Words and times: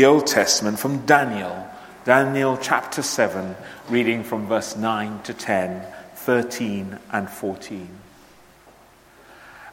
the 0.00 0.06
Old 0.06 0.26
Testament 0.26 0.78
from 0.78 1.04
Daniel, 1.04 1.68
Daniel 2.06 2.56
chapter 2.56 3.02
7, 3.02 3.54
reading 3.90 4.24
from 4.24 4.46
verse 4.46 4.74
9 4.74 5.20
to 5.24 5.34
10, 5.34 5.84
13 6.14 6.98
and 7.12 7.28
14. 7.28 7.86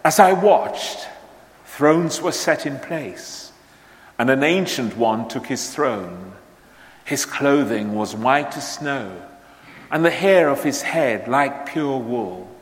As 0.03 0.19
I 0.19 0.33
watched, 0.33 1.07
thrones 1.63 2.21
were 2.21 2.33
set 2.33 2.65
in 2.65 2.77
place, 2.77 3.53
and 4.19 4.29
an 4.29 4.43
ancient 4.43 4.97
one 4.97 5.29
took 5.29 5.47
his 5.47 5.73
throne. 5.73 6.34
His 7.05 7.23
clothing 7.25 7.96
was 7.96 8.14
white 8.14 8.57
as 8.57 8.70
snow, 8.70 9.09
and 9.89 10.04
the 10.04 10.09
hair 10.09 10.50
of 10.50 10.62
his 10.62 10.82
head 10.82 11.30
like 11.30 11.68
pure 11.68 12.00
wool. 12.00 12.54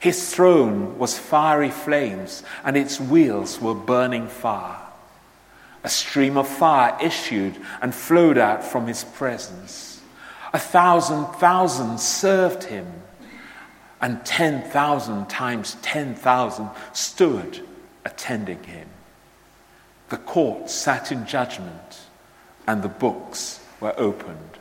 His 0.00 0.34
throne 0.34 0.98
was 0.98 1.16
fiery 1.16 1.70
flames, 1.70 2.42
and 2.64 2.76
its 2.76 2.98
wheels 2.98 3.60
were 3.60 3.72
burning 3.72 4.26
fire. 4.26 4.82
A 5.84 5.88
stream 5.88 6.36
of 6.36 6.48
fire 6.48 6.96
issued 7.00 7.56
and 7.80 7.94
flowed 7.94 8.38
out 8.38 8.64
from 8.64 8.86
his 8.86 9.04
presence. 9.04 10.00
A 10.52 10.58
thousand 10.58 11.26
thousand 11.34 12.00
served 12.00 12.64
him, 12.64 12.86
and 14.00 14.24
ten 14.24 14.62
thousand 14.70 15.28
times 15.28 15.76
ten 15.82 16.14
thousand 16.14 16.70
stood 16.92 17.66
attending 18.04 18.62
him. 18.64 18.88
The 20.08 20.16
court 20.16 20.70
sat 20.70 21.12
in 21.12 21.26
judgment, 21.26 22.00
and 22.66 22.82
the 22.82 22.88
books 22.88 23.60
were 23.80 23.94
opened. 23.98 24.58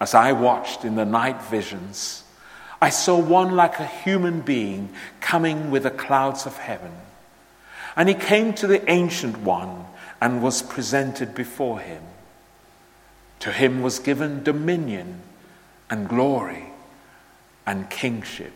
As 0.00 0.14
I 0.14 0.32
watched 0.32 0.84
in 0.84 0.96
the 0.96 1.04
night 1.04 1.40
visions, 1.44 2.24
I 2.80 2.90
saw 2.90 3.16
one 3.16 3.54
like 3.54 3.78
a 3.78 3.86
human 3.86 4.40
being 4.40 4.90
coming 5.20 5.70
with 5.70 5.84
the 5.84 5.90
clouds 5.90 6.46
of 6.46 6.56
heaven. 6.56 6.92
And 7.96 8.08
he 8.08 8.14
came 8.14 8.54
to 8.54 8.66
the 8.66 8.88
Ancient 8.90 9.38
One 9.38 9.86
and 10.20 10.42
was 10.42 10.62
presented 10.62 11.34
before 11.34 11.80
him. 11.80 12.02
To 13.40 13.52
him 13.52 13.82
was 13.82 13.98
given 13.98 14.44
dominion 14.44 15.20
and 15.90 16.08
glory 16.08 16.66
and 17.66 17.90
kingship, 17.90 18.52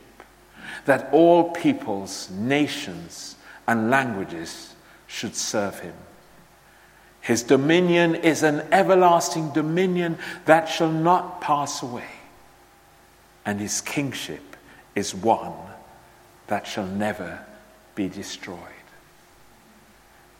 that 0.84 1.08
all 1.12 1.50
peoples, 1.50 2.30
nations, 2.30 3.36
and 3.66 3.90
languages 3.90 4.74
should 5.06 5.34
serve 5.34 5.80
him. 5.80 5.94
His 7.20 7.42
dominion 7.42 8.14
is 8.14 8.44
an 8.44 8.64
everlasting 8.70 9.50
dominion 9.52 10.18
that 10.44 10.66
shall 10.66 10.92
not 10.92 11.40
pass 11.40 11.82
away, 11.82 12.10
and 13.44 13.60
his 13.60 13.80
kingship 13.80 14.56
is 14.94 15.12
one 15.14 15.52
that 16.46 16.66
shall 16.66 16.86
never 16.86 17.44
be 17.96 18.08
destroyed. 18.08 18.75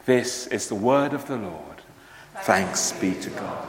This 0.07 0.47
is 0.47 0.69
the 0.69 0.77
word 0.77 1.13
of 1.15 1.27
the 1.27 1.37
Lord. 1.37 1.83
Thanks 2.43 2.93
be 2.93 3.15
to 3.15 3.31
God. 3.31 3.69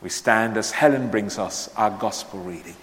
We 0.00 0.08
stand 0.08 0.56
as 0.56 0.70
Helen 0.70 1.10
brings 1.10 1.38
us 1.38 1.68
our 1.76 1.90
gospel 1.90 2.38
reading. 2.38 2.76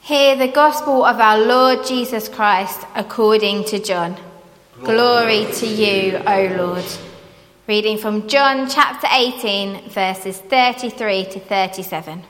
Hear 0.00 0.34
the 0.34 0.48
gospel 0.48 1.04
of 1.04 1.20
our 1.20 1.38
Lord 1.38 1.86
Jesus 1.86 2.28
Christ 2.28 2.80
according 2.96 3.64
to 3.66 3.78
John. 3.78 4.16
Glory, 4.80 5.44
Glory 5.44 5.52
to 5.52 5.66
you, 5.66 6.16
O 6.16 6.56
Lord. 6.56 6.84
Reading 7.68 7.96
from 7.96 8.26
John 8.26 8.68
chapter 8.68 9.06
18, 9.12 9.90
verses 9.90 10.38
33 10.38 11.26
to 11.26 11.38
37. 11.38 12.24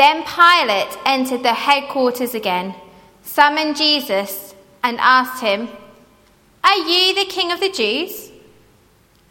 Then 0.00 0.24
Pilate 0.24 0.96
entered 1.04 1.42
the 1.42 1.52
headquarters 1.52 2.34
again, 2.34 2.74
summoned 3.22 3.76
Jesus, 3.76 4.54
and 4.82 4.96
asked 4.98 5.42
him, 5.42 5.68
Are 6.64 6.78
you 6.78 7.14
the 7.14 7.26
king 7.26 7.52
of 7.52 7.60
the 7.60 7.70
Jews? 7.70 8.32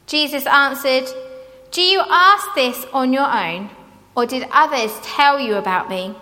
Jesus 0.05 0.45
answered, 0.45 1.05
Do 1.71 1.81
you 1.81 2.03
ask 2.07 2.53
this 2.53 2.85
on 2.93 3.11
your 3.11 3.25
own, 3.25 3.71
or 4.15 4.27
did 4.27 4.47
others 4.51 4.95
tell 5.01 5.39
you 5.39 5.55
about 5.55 5.89
me? 5.89 6.13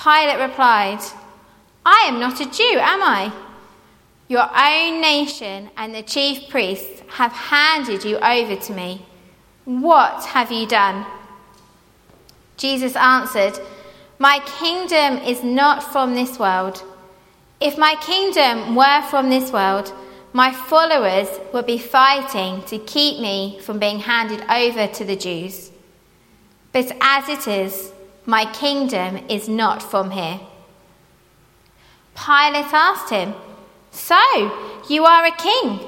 Pilate 0.00 0.38
replied, 0.38 1.00
I 1.84 2.06
am 2.06 2.20
not 2.20 2.40
a 2.40 2.48
Jew, 2.48 2.78
am 2.78 3.02
I? 3.02 3.32
Your 4.28 4.48
own 4.56 5.00
nation 5.00 5.70
and 5.76 5.92
the 5.92 6.04
chief 6.04 6.48
priests 6.48 7.02
have 7.08 7.32
handed 7.32 8.04
you 8.04 8.18
over 8.18 8.54
to 8.54 8.72
me. 8.72 9.04
What 9.64 10.24
have 10.26 10.52
you 10.52 10.68
done? 10.68 11.04
Jesus 12.58 12.94
answered, 12.96 13.58
My 14.18 14.40
kingdom 14.40 15.18
is 15.24 15.42
not 15.42 15.82
from 15.82 16.14
this 16.14 16.38
world. 16.38 16.82
If 17.60 17.78
my 17.78 17.94
kingdom 18.00 18.76
were 18.76 19.02
from 19.08 19.30
this 19.30 19.50
world, 19.50 19.92
my 20.32 20.52
followers 20.52 21.28
would 21.52 21.66
be 21.66 21.78
fighting 21.78 22.62
to 22.64 22.78
keep 22.78 23.20
me 23.20 23.58
from 23.62 23.78
being 23.78 24.00
handed 24.00 24.42
over 24.50 24.86
to 24.86 25.04
the 25.04 25.16
Jews. 25.16 25.70
But 26.72 26.92
as 27.00 27.28
it 27.28 27.48
is, 27.48 27.92
my 28.26 28.44
kingdom 28.52 29.24
is 29.28 29.48
not 29.48 29.82
from 29.82 30.10
here. 30.10 30.40
Pilate 32.14 32.72
asked 32.72 33.10
him, 33.10 33.34
So, 33.90 34.20
you 34.88 35.04
are 35.04 35.24
a 35.24 35.32
king? 35.32 35.80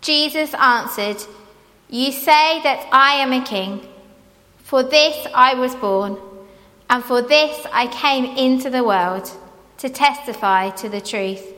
Jesus 0.00 0.54
answered, 0.54 1.22
You 1.90 2.12
say 2.12 2.62
that 2.62 2.88
I 2.92 3.14
am 3.16 3.32
a 3.32 3.44
king. 3.44 3.86
For 4.64 4.82
this 4.82 5.26
I 5.34 5.52
was 5.54 5.74
born, 5.74 6.16
and 6.88 7.04
for 7.04 7.20
this 7.20 7.66
I 7.70 7.86
came 7.86 8.24
into 8.24 8.70
the 8.70 8.82
world, 8.82 9.30
to 9.76 9.90
testify 9.90 10.70
to 10.70 10.88
the 10.88 11.02
truth. 11.02 11.52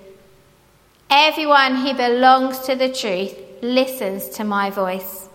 Everyone 1.09 1.77
who 1.77 1.95
belongs 1.95 2.59
to 2.67 2.75
the 2.75 2.93
truth 2.93 3.33
listens 3.63 4.29
to 4.31 4.43
my 4.43 4.71
voice. 4.71 5.29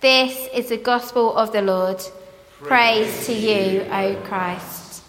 This 0.00 0.48
is 0.54 0.68
the 0.68 0.76
gospel 0.76 1.36
of 1.36 1.52
the 1.52 1.62
Lord. 1.62 2.00
Praise 2.62 3.26
to 3.26 3.32
you, 3.32 3.82
O 3.90 4.14
Christ. 4.24 5.02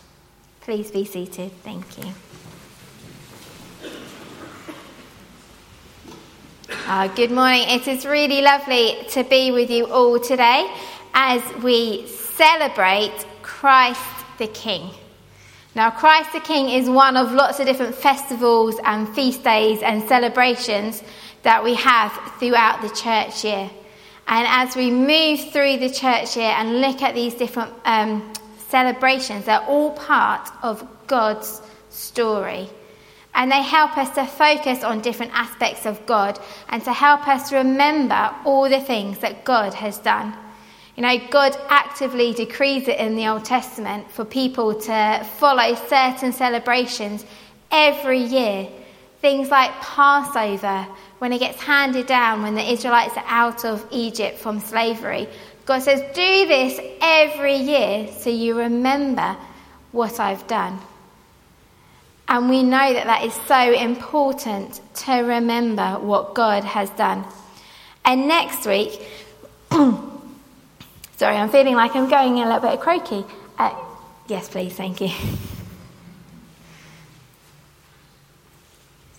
Please 0.61 0.89
be 0.89 1.05
seated. 1.05 1.51
Thank 1.61 1.85
you. 1.99 2.13
Uh, 6.87 7.07
good 7.09 7.31
morning. 7.31 7.69
It 7.69 7.87
is 7.87 8.07
really 8.07 8.41
lovely 8.41 9.05
to 9.11 9.23
be 9.23 9.51
with 9.51 9.69
you 9.69 9.85
all 9.85 10.19
today 10.19 10.67
as 11.13 11.41
we 11.63 12.07
celebrate 12.07 13.25
Christ 13.41 14.01
the 14.37 14.47
King. 14.47 14.91
Now, 15.75 15.89
Christ 15.89 16.33
the 16.33 16.39
King 16.39 16.69
is 16.69 16.89
one 16.89 17.15
of 17.15 17.31
lots 17.31 17.59
of 17.59 17.65
different 17.65 17.95
festivals 17.95 18.79
and 18.83 19.07
feast 19.15 19.43
days 19.43 19.81
and 19.81 20.03
celebrations 20.03 21.01
that 21.43 21.63
we 21.63 21.75
have 21.75 22.11
throughout 22.39 22.81
the 22.81 22.89
church 22.89 23.45
year. 23.45 23.69
And 24.27 24.47
as 24.47 24.75
we 24.75 24.91
move 24.91 25.51
through 25.51 25.77
the 25.77 25.89
church 25.89 26.37
year 26.37 26.51
and 26.51 26.81
look 26.81 27.01
at 27.01 27.15
these 27.15 27.33
different 27.33 27.73
um, 27.85 28.33
celebrations, 28.69 29.45
they're 29.45 29.63
all 29.63 29.91
part 29.91 30.49
of 30.61 30.85
God's 31.07 31.61
story. 31.89 32.69
And 33.33 33.51
they 33.51 33.61
help 33.61 33.97
us 33.97 34.09
to 34.15 34.25
focus 34.25 34.83
on 34.83 35.01
different 35.01 35.31
aspects 35.33 35.85
of 35.85 36.05
God 36.05 36.39
and 36.67 36.83
to 36.83 36.91
help 36.91 37.27
us 37.27 37.51
remember 37.51 38.33
all 38.45 38.69
the 38.69 38.81
things 38.81 39.19
that 39.19 39.45
God 39.45 39.73
has 39.73 39.97
done. 39.99 40.33
You 40.95 41.03
know, 41.03 41.17
God 41.29 41.55
actively 41.69 42.33
decrees 42.33 42.87
it 42.87 42.99
in 42.99 43.15
the 43.15 43.27
Old 43.27 43.45
Testament 43.45 44.11
for 44.11 44.25
people 44.25 44.75
to 44.81 45.27
follow 45.37 45.75
certain 45.87 46.33
celebrations 46.33 47.25
every 47.71 48.19
year. 48.19 48.67
Things 49.21 49.49
like 49.49 49.71
Passover, 49.79 50.87
when 51.19 51.31
it 51.31 51.39
gets 51.39 51.61
handed 51.61 52.07
down 52.07 52.41
when 52.41 52.55
the 52.55 52.71
Israelites 52.71 53.15
are 53.15 53.23
out 53.27 53.63
of 53.63 53.85
Egypt 53.91 54.39
from 54.39 54.59
slavery. 54.59 55.27
God 55.65 55.83
says, 55.83 56.01
Do 56.15 56.47
this 56.47 56.79
every 56.99 57.57
year 57.57 58.07
so 58.19 58.31
you 58.31 58.57
remember 58.57 59.37
what 59.91 60.19
I've 60.19 60.45
done. 60.47 60.79
And 62.27 62.49
we 62.49 62.63
know 62.63 62.93
that 62.93 63.05
that 63.05 63.23
is 63.23 63.33
so 63.47 63.71
important 63.71 64.81
to 65.05 65.13
remember 65.21 65.99
what 65.99 66.33
God 66.33 66.63
has 66.63 66.89
done. 66.91 67.23
And 68.03 68.27
next 68.27 68.65
week, 68.65 68.99
sorry, 71.21 71.37
I'm 71.37 71.49
feeling 71.49 71.75
like 71.75 71.95
I'm 71.95 72.09
going 72.09 72.39
a 72.39 72.45
little 72.45 72.67
bit 72.67 72.79
croaky. 72.79 73.23
Uh, 73.59 73.79
yes, 74.27 74.49
please, 74.49 74.73
thank 74.73 75.01
you. 75.01 75.09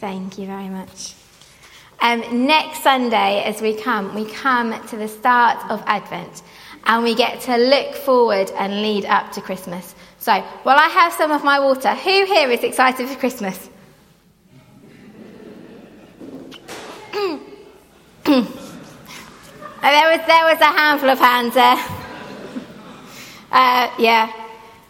Thank 0.01 0.37
you 0.37 0.47
very 0.47 0.69
much. 0.69 1.15
Um, 2.01 2.45
next 2.45 2.83
Sunday, 2.83 3.45
as 3.45 3.63
we 3.63 3.75
come, 3.75 4.17
we 4.17 4.25
come 4.25 4.85
to 4.89 4.97
the 4.97 5.07
start 5.07 5.71
of 5.71 5.81
Advent 5.87 6.43
and 6.87 7.05
we 7.05 7.15
get 7.15 7.41
to 7.43 7.57
look 7.57 7.95
forward 7.95 8.51
and 8.57 8.83
lead 8.83 9.05
up 9.05 9.31
to 9.35 9.41
Christmas. 9.41 9.95
So, 10.19 10.33
while 10.65 10.79
I 10.79 10.89
have 10.89 11.13
some 11.13 11.31
of 11.31 11.45
my 11.45 11.61
water, 11.61 11.95
who 11.95 12.25
here 12.27 12.51
is 12.51 12.65
excited 12.65 13.09
for 13.09 13.15
Christmas? 13.15 13.71
there, 19.91 20.17
was, 20.17 20.27
there 20.27 20.45
was 20.45 20.61
a 20.61 20.65
handful 20.65 21.11
of 21.11 21.19
hands 21.19 21.55
there. 21.55 21.77
Uh, 23.51 23.91
yeah, 23.99 24.33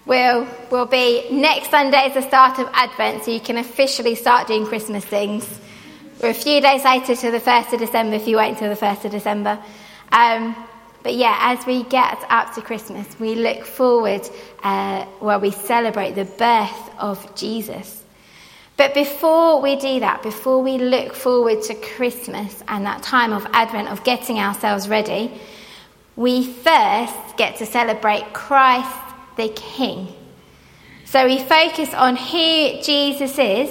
will 0.07 0.47
we'll 0.71 0.87
be 0.87 1.29
next 1.31 1.71
Sunday 1.71 2.07
is 2.07 2.15
the 2.15 2.23
start 2.23 2.59
of 2.59 2.69
Advent, 2.73 3.25
so 3.25 3.31
you 3.31 3.41
can 3.41 3.59
officially 3.59 4.15
start 4.15 4.47
doing 4.47 4.67
Christmas 4.67 5.05
things. 5.05 5.49
We're 6.23 6.31
a 6.31 6.35
few 6.35 6.61
days 6.61 6.85
later 6.85 7.17
to 7.17 7.31
the 7.33 7.41
1st 7.41 7.73
of 7.73 7.81
December 7.81 8.17
if 8.17 8.29
you 8.29 8.37
wait 8.37 8.51
until 8.51 8.69
the 8.69 8.81
1st 8.81 9.07
of 9.07 9.11
December. 9.11 9.59
Um, 10.13 10.55
but 11.03 11.15
yeah, 11.15 11.37
as 11.41 11.67
we 11.67 11.83
get 11.83 12.25
up 12.29 12.55
to 12.55 12.61
Christmas, 12.61 13.09
we 13.19 13.35
look 13.35 13.65
forward 13.65 14.29
uh, 14.63 15.05
where 15.19 15.41
we 15.41 15.51
celebrate 15.51 16.13
the 16.13 16.25
birth 16.25 16.91
of 16.99 17.35
Jesus. 17.35 18.02
But 18.83 18.95
before 18.95 19.61
we 19.61 19.77
do 19.77 20.01
that, 20.01 20.25
before 20.25 20.61
we 20.61 20.77
look 20.77 21.15
forward 21.15 21.63
to 21.63 21.75
Christmas 21.77 22.65
and 22.67 22.85
that 22.85 23.01
time 23.05 23.33
of 23.33 23.47
Advent, 23.53 23.87
of 23.87 24.03
getting 24.03 24.41
ourselves 24.41 24.89
ready, 24.89 25.41
we 26.17 26.45
first 26.45 27.37
get 27.37 27.59
to 27.59 27.67
celebrate 27.67 28.33
Christ 28.33 28.91
the 29.37 29.51
King. 29.51 30.09
So 31.05 31.27
we 31.27 31.39
focus 31.39 31.95
on 31.95 32.17
who 32.17 32.83
Jesus 32.83 33.39
is 33.39 33.71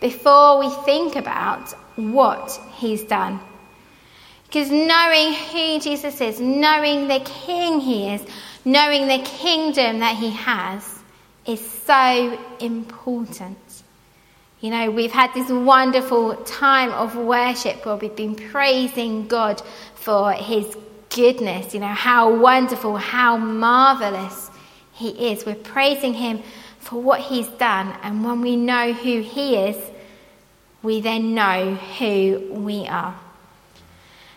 before 0.00 0.58
we 0.58 0.70
think 0.86 1.16
about 1.16 1.74
what 1.96 2.58
he's 2.76 3.02
done. 3.02 3.40
Because 4.46 4.70
knowing 4.70 5.34
who 5.34 5.80
Jesus 5.80 6.18
is, 6.22 6.40
knowing 6.40 7.08
the 7.08 7.20
King 7.44 7.78
he 7.78 8.14
is, 8.14 8.24
knowing 8.64 9.06
the 9.06 9.22
kingdom 9.22 9.98
that 9.98 10.16
he 10.16 10.30
has, 10.30 10.98
is 11.44 11.60
so 11.60 12.38
important. 12.58 13.58
You 14.60 14.68
know, 14.68 14.90
we've 14.90 15.12
had 15.12 15.32
this 15.32 15.48
wonderful 15.48 16.36
time 16.44 16.90
of 16.90 17.16
worship 17.16 17.86
where 17.86 17.96
we've 17.96 18.14
been 18.14 18.34
praising 18.34 19.26
God 19.26 19.62
for 19.94 20.32
his 20.32 20.76
goodness, 21.08 21.72
you 21.72 21.80
know, 21.80 21.86
how 21.86 22.34
wonderful, 22.34 22.98
how 22.98 23.38
marvelous 23.38 24.50
he 24.92 25.30
is. 25.30 25.46
We're 25.46 25.54
praising 25.54 26.12
him 26.12 26.42
for 26.78 27.00
what 27.00 27.20
he's 27.20 27.48
done. 27.48 27.96
And 28.02 28.22
when 28.22 28.42
we 28.42 28.56
know 28.56 28.92
who 28.92 29.22
he 29.22 29.56
is, 29.56 29.76
we 30.82 31.00
then 31.00 31.34
know 31.34 31.74
who 31.98 32.46
we 32.50 32.86
are. 32.86 33.18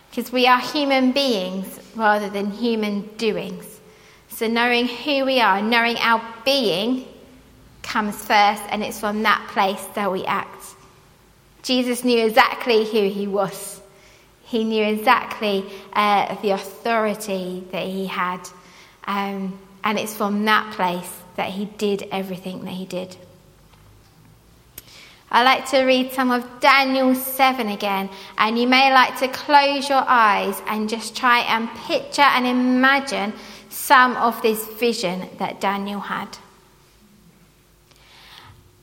Because 0.08 0.32
we 0.32 0.46
are 0.46 0.60
human 0.60 1.12
beings 1.12 1.80
rather 1.94 2.30
than 2.30 2.50
human 2.50 3.02
doings. 3.16 3.80
So 4.28 4.46
knowing 4.46 4.88
who 4.88 5.26
we 5.26 5.40
are, 5.40 5.60
knowing 5.60 5.96
our 5.98 6.22
being, 6.44 7.06
comes 7.84 8.16
first, 8.16 8.62
and 8.70 8.82
it's 8.82 8.98
from 8.98 9.22
that 9.22 9.46
place 9.52 9.84
that 9.94 10.10
we 10.10 10.24
act. 10.24 10.74
Jesus 11.62 12.02
knew 12.04 12.26
exactly 12.26 12.84
who 12.84 13.08
he 13.08 13.26
was. 13.26 13.80
He 14.42 14.64
knew 14.64 14.84
exactly 14.84 15.64
uh, 15.92 16.34
the 16.42 16.50
authority 16.50 17.64
that 17.70 17.86
he 17.86 18.06
had. 18.06 18.40
Um, 19.06 19.58
and 19.84 19.98
it's 19.98 20.16
from 20.16 20.44
that 20.46 20.72
place 20.74 21.10
that 21.36 21.50
he 21.50 21.66
did 21.66 22.08
everything 22.10 22.64
that 22.64 22.72
he 22.72 22.86
did. 22.86 23.16
I 25.30 25.42
like 25.42 25.68
to 25.70 25.82
read 25.82 26.12
some 26.12 26.30
of 26.30 26.48
Daniel 26.60 27.14
7 27.14 27.68
again, 27.68 28.08
and 28.38 28.58
you 28.58 28.68
may 28.68 28.92
like 28.92 29.18
to 29.18 29.28
close 29.28 29.88
your 29.88 30.04
eyes 30.06 30.60
and 30.66 30.88
just 30.88 31.16
try 31.16 31.40
and 31.40 31.68
picture 31.88 32.22
and 32.22 32.46
imagine 32.46 33.32
some 33.68 34.16
of 34.16 34.40
this 34.42 34.64
vision 34.74 35.28
that 35.38 35.60
Daniel 35.60 36.00
had. 36.00 36.38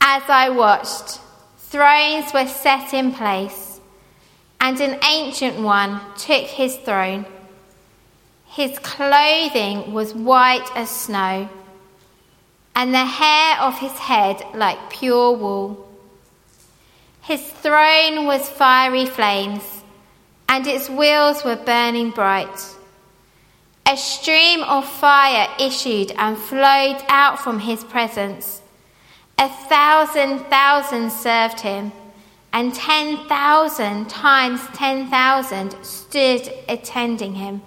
As 0.04 0.24
I 0.28 0.48
watched, 0.48 1.20
thrones 1.58 2.34
were 2.34 2.48
set 2.48 2.92
in 2.92 3.12
place, 3.12 3.80
and 4.60 4.80
an 4.80 4.98
ancient 5.04 5.60
one 5.60 6.00
took 6.18 6.42
his 6.42 6.76
throne. 6.76 7.24
His 8.46 8.76
clothing 8.80 9.92
was 9.92 10.12
white 10.12 10.68
as 10.74 10.90
snow, 10.90 11.48
and 12.74 12.92
the 12.92 13.04
hair 13.04 13.60
of 13.60 13.78
his 13.78 13.92
head 13.92 14.44
like 14.54 14.90
pure 14.90 15.36
wool. 15.36 15.88
His 17.20 17.40
throne 17.40 18.26
was 18.26 18.48
fiery 18.48 19.06
flames, 19.06 19.84
and 20.48 20.66
its 20.66 20.90
wheels 20.90 21.44
were 21.44 21.54
burning 21.54 22.10
bright. 22.10 22.76
A 23.86 23.96
stream 23.96 24.64
of 24.64 24.84
fire 24.84 25.48
issued 25.60 26.10
and 26.18 26.36
flowed 26.36 27.04
out 27.08 27.38
from 27.38 27.60
his 27.60 27.84
presence. 27.84 28.61
A 29.38 29.48
thousand 29.48 30.40
thousand 30.50 31.10
served 31.10 31.60
him, 31.60 31.92
and 32.52 32.74
ten 32.74 33.16
thousand 33.28 34.08
times 34.08 34.60
ten 34.74 35.08
thousand 35.08 35.74
stood 35.84 36.52
attending 36.68 37.34
him. 37.34 37.62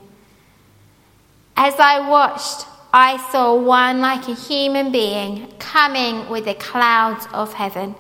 As 1.58 1.76
I 1.80 2.08
watched, 2.08 2.68
I 2.94 3.18
saw 3.32 3.56
one 3.56 4.00
like 4.00 4.28
a 4.28 4.36
human 4.36 4.92
being 4.92 5.52
coming 5.60 6.30
with 6.30 6.46
the 6.46 6.54
clouds 6.54 7.28
of 7.34 7.54
heaven. 7.54 7.96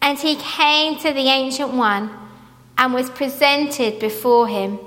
And 0.00 0.18
he 0.18 0.36
came 0.36 0.98
to 0.98 1.12
the 1.12 1.28
Ancient 1.28 1.72
One 1.72 2.10
and 2.76 2.92
was 2.92 3.08
presented 3.10 3.98
before 3.98 4.46
him. 4.48 4.78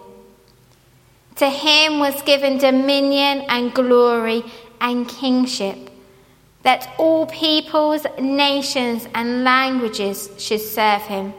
To 1.36 1.50
him 1.50 2.00
was 2.00 2.22
given 2.22 2.60
dominion 2.60 3.46
and 3.50 3.74
glory 3.74 4.44
and 4.80 5.08
kingship 5.08 5.87
that 6.68 6.94
all 6.98 7.26
peoples, 7.28 8.06
nations, 8.20 9.08
and 9.16 9.46
languages 9.46 10.30
should 10.38 10.60
serve 10.60 11.02
him. 11.04 11.34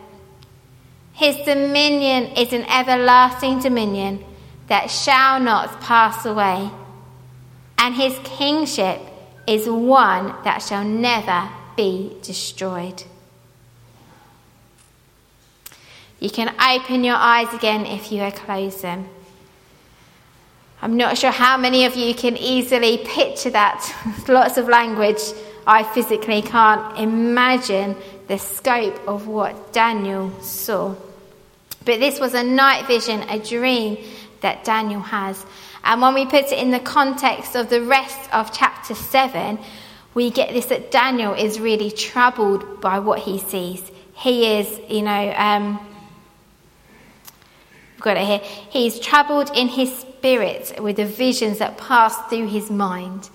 His 1.12 1.36
dominion 1.44 2.32
is 2.34 2.54
an 2.54 2.64
everlasting 2.64 3.60
dominion 3.60 4.24
that 4.68 4.90
shall 4.90 5.38
not 5.38 5.82
pass 5.82 6.24
away, 6.24 6.70
and 7.76 7.94
his 7.94 8.18
kingship 8.24 9.02
is 9.46 9.68
one 9.68 10.34
that 10.44 10.62
shall 10.62 10.84
never 10.84 11.50
be 11.76 12.16
destroyed. 12.22 13.04
You 16.20 16.30
can 16.30 16.54
open 16.58 17.04
your 17.04 17.16
eyes 17.16 17.52
again 17.52 17.84
if 17.84 18.10
you 18.10 18.20
have 18.20 18.34
closed 18.34 18.80
them. 18.80 19.10
I'm 20.80 20.96
not 20.96 21.18
sure 21.18 21.32
how 21.32 21.56
many 21.56 21.86
of 21.86 21.96
you 21.96 22.14
can 22.14 22.36
easily 22.36 22.98
picture 22.98 23.50
that. 23.50 23.92
Lots 24.28 24.58
of 24.58 24.68
language. 24.68 25.18
I 25.66 25.82
physically 25.82 26.40
can't 26.40 26.96
imagine 26.96 27.96
the 28.28 28.38
scope 28.38 29.00
of 29.08 29.26
what 29.26 29.72
Daniel 29.72 30.30
saw. 30.40 30.94
But 31.84 31.98
this 31.98 32.20
was 32.20 32.34
a 32.34 32.44
night 32.44 32.86
vision, 32.86 33.22
a 33.28 33.38
dream 33.38 33.98
that 34.40 34.62
Daniel 34.62 35.00
has. 35.00 35.44
And 35.82 36.00
when 36.00 36.14
we 36.14 36.26
put 36.26 36.52
it 36.52 36.58
in 36.58 36.70
the 36.70 36.80
context 36.80 37.56
of 37.56 37.70
the 37.70 37.82
rest 37.82 38.32
of 38.32 38.52
chapter 38.52 38.94
7, 38.94 39.58
we 40.14 40.30
get 40.30 40.52
this 40.52 40.66
that 40.66 40.90
Daniel 40.90 41.34
is 41.34 41.58
really 41.58 41.90
troubled 41.90 42.80
by 42.80 43.00
what 43.00 43.20
he 43.20 43.38
sees. 43.38 43.90
He 44.14 44.58
is, 44.58 44.80
you 44.88 45.02
know, 45.02 45.32
um, 45.36 45.80
got 48.00 48.16
it 48.16 48.26
here. 48.26 48.40
He's 48.70 49.00
troubled 49.00 49.50
in 49.54 49.68
his 49.68 50.04
spirit 50.18 50.74
with 50.82 50.96
the 50.96 51.04
visions 51.04 51.58
that 51.58 51.78
passed 51.78 52.28
through 52.28 52.48
his 52.48 52.70
mind. 52.70 53.30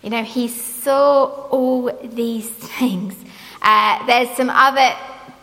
You 0.00 0.10
know, 0.10 0.22
he 0.22 0.48
saw 0.48 1.24
all 1.50 1.90
these 2.02 2.48
things. 2.78 3.14
Uh, 3.60 4.06
there's 4.06 4.30
some 4.36 4.50
other 4.50 4.94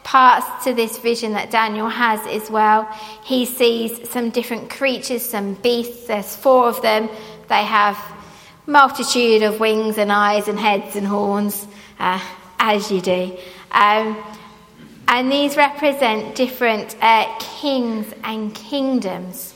parts 0.04 0.63
to 0.63 0.74
this 0.74 0.98
vision 0.98 1.34
that 1.34 1.51
Daniel 1.51 1.90
has 1.90 2.25
as 2.28 2.50
well. 2.50 2.84
He 3.24 3.46
sees 3.46 4.10
some 4.10 4.30
different 4.30 4.70
creatures, 4.70 5.24
some 5.24 5.56
beasts. 5.56 6.08
There's 6.08 6.36
four 6.36 6.68
of 6.68 6.82
them. 6.82 7.10
They 7.50 7.63
have 7.63 7.98
multitude 8.66 9.44
of 9.44 9.60
wings 9.60 9.98
and 9.98 10.12
eyes 10.12 10.48
and 10.48 10.60
heads 10.60 10.96
and 10.96 11.06
horns, 11.06 11.68
uh, 12.00 12.22
as 12.60 12.92
you 12.92 13.01
do. 13.01 13.38
Um, 13.72 14.18
and 15.08 15.30
these 15.30 15.58
represent 15.58 16.36
different 16.36 16.96
uh, 17.01 17.28
kings 17.40 18.13
and 18.24 18.56
kingdoms 18.56 19.54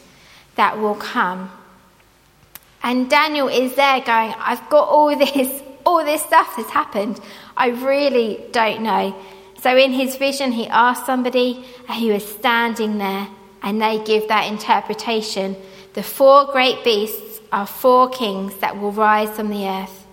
that 0.56 0.80
will 0.80 0.96
come. 0.96 1.52
And 2.84 3.10
Daniel 3.10 3.48
is 3.48 3.76
there 3.76 4.00
going, 4.02 4.34
I've 4.38 4.70
got 4.70 4.88
all 4.88 5.16
this, 5.18 5.64
all 5.86 6.04
this 6.04 6.22
stuff 6.22 6.56
has 6.56 6.68
happened. 6.68 7.20
I 7.58 7.70
really 7.70 8.44
don't 8.52 8.82
know. 8.82 9.16
So 9.62 9.76
in 9.76 9.92
his 9.92 10.16
vision, 10.18 10.52
he 10.52 10.68
asks 10.68 11.06
somebody 11.06 11.66
who 11.88 12.12
is 12.12 12.24
standing 12.24 13.00
there, 13.00 13.28
and 13.64 13.82
they 13.82 14.04
give 14.04 14.28
that 14.28 14.52
interpretation. 14.52 15.56
The 15.94 16.04
four 16.04 16.46
great 16.52 16.84
beasts 16.84 17.42
are 17.52 17.66
four 17.66 18.10
kings 18.10 18.56
that 18.58 18.80
will 18.80 18.92
rise 18.92 19.36
from 19.36 19.50
the 19.50 19.66
earth. 19.68 20.06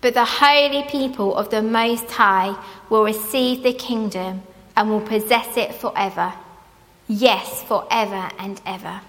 But 0.00 0.14
the 0.14 0.24
holy 0.24 0.84
people 0.84 1.36
of 1.36 1.50
the 1.50 1.60
Most 1.60 2.10
High 2.10 2.56
will 2.88 3.04
receive 3.04 3.62
the 3.62 3.74
kingdom 3.74 4.42
and 4.74 4.88
will 4.88 5.02
possess 5.02 5.58
it 5.58 5.74
forever. 5.74 6.32
Yes, 7.06 7.62
forever 7.64 8.30
and 8.38 8.62
ever. 8.64 9.02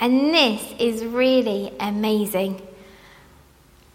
And 0.00 0.34
this 0.34 0.74
is 0.78 1.04
really 1.04 1.72
amazing. 1.78 2.62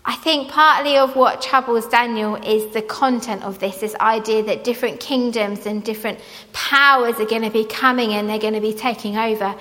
I 0.08 0.14
think 0.14 0.50
partly 0.50 0.98
of 0.98 1.16
what 1.16 1.42
troubles 1.42 1.88
Daniel 1.88 2.36
is 2.36 2.72
the 2.74 2.84
content 2.84 3.44
of 3.44 3.58
this 3.58 3.78
this 3.78 3.96
idea 3.96 4.44
that 4.44 4.64
different 4.64 5.00
kingdoms 5.00 5.66
and 5.66 5.84
different 5.84 6.20
powers 6.54 7.20
are 7.20 7.26
going 7.26 7.42
to 7.42 7.50
be 7.50 7.66
coming 7.66 8.14
and 8.14 8.30
they're 8.30 8.38
going 8.38 8.54
to 8.54 8.62
be 8.62 8.74
taking 8.74 9.18
over. 9.18 9.56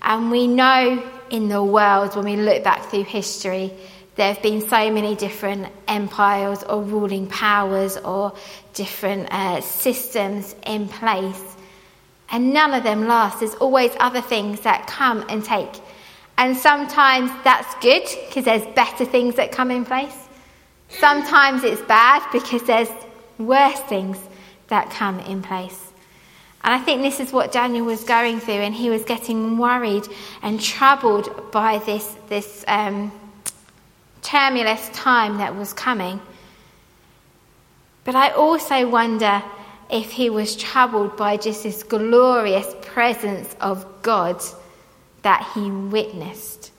And 0.00 0.30
we 0.30 0.46
know 0.46 1.06
in 1.28 1.48
the 1.50 1.62
world, 1.62 2.16
when 2.16 2.24
we 2.24 2.36
look 2.36 2.64
back 2.64 2.86
through 2.86 3.04
history, 3.04 3.70
there 4.16 4.32
have 4.32 4.42
been 4.42 4.62
so 4.62 4.90
many 4.90 5.14
different 5.16 5.68
empires 5.86 6.62
or 6.62 6.82
ruling 6.82 7.26
powers 7.26 7.98
or 7.98 8.32
different 8.72 9.28
uh, 9.30 9.60
systems 9.60 10.54
in 10.64 10.88
place, 10.88 11.56
and 12.30 12.54
none 12.54 12.72
of 12.72 12.84
them 12.84 13.06
last. 13.06 13.40
There's 13.40 13.54
always 13.56 13.92
other 14.00 14.22
things 14.22 14.60
that 14.62 14.86
come 14.86 15.26
and 15.28 15.44
take. 15.44 15.72
And 16.40 16.56
sometimes 16.56 17.30
that's 17.44 17.74
good 17.82 18.02
because 18.26 18.46
there's 18.46 18.66
better 18.74 19.04
things 19.04 19.34
that 19.34 19.52
come 19.52 19.70
in 19.70 19.84
place. 19.84 20.16
Sometimes 20.88 21.64
it's 21.64 21.82
bad 21.82 22.26
because 22.32 22.62
there's 22.62 22.88
worse 23.36 23.78
things 23.80 24.18
that 24.68 24.88
come 24.88 25.20
in 25.20 25.42
place. 25.42 25.92
And 26.64 26.72
I 26.72 26.78
think 26.78 27.02
this 27.02 27.20
is 27.20 27.30
what 27.30 27.52
Daniel 27.52 27.84
was 27.84 28.04
going 28.04 28.40
through, 28.40 28.54
and 28.54 28.74
he 28.74 28.88
was 28.88 29.04
getting 29.04 29.58
worried 29.58 30.04
and 30.40 30.58
troubled 30.58 31.52
by 31.52 31.76
this, 31.80 32.16
this 32.30 32.64
um, 32.66 33.12
tumultuous 34.22 34.88
time 34.94 35.36
that 35.36 35.54
was 35.54 35.74
coming. 35.74 36.22
But 38.04 38.14
I 38.14 38.30
also 38.30 38.88
wonder 38.88 39.42
if 39.90 40.10
he 40.10 40.30
was 40.30 40.56
troubled 40.56 41.18
by 41.18 41.36
just 41.36 41.64
this 41.64 41.82
glorious 41.82 42.74
presence 42.80 43.54
of 43.60 43.84
God 44.00 44.42
that 45.22 45.50
he 45.54 45.70
witnessed. 45.70 46.72